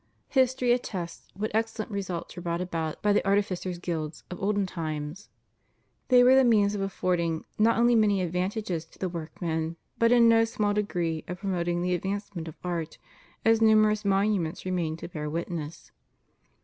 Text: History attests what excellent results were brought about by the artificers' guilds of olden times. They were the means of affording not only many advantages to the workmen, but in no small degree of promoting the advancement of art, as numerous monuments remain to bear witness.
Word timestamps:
History 0.29 0.71
attests 0.71 1.27
what 1.35 1.51
excellent 1.53 1.91
results 1.91 2.35
were 2.35 2.41
brought 2.41 2.59
about 2.59 3.03
by 3.03 3.13
the 3.13 3.23
artificers' 3.23 3.77
guilds 3.77 4.23
of 4.31 4.41
olden 4.41 4.65
times. 4.65 5.29
They 6.07 6.23
were 6.23 6.33
the 6.35 6.43
means 6.43 6.73
of 6.73 6.81
affording 6.81 7.45
not 7.59 7.77
only 7.77 7.93
many 7.93 8.19
advantages 8.23 8.83
to 8.85 8.97
the 8.97 9.09
workmen, 9.09 9.75
but 9.99 10.11
in 10.11 10.27
no 10.27 10.43
small 10.43 10.73
degree 10.73 11.23
of 11.27 11.37
promoting 11.41 11.83
the 11.83 11.93
advancement 11.93 12.47
of 12.47 12.55
art, 12.63 12.97
as 13.45 13.61
numerous 13.61 14.03
monuments 14.03 14.65
remain 14.65 14.97
to 14.97 15.07
bear 15.07 15.29
witness. 15.29 15.91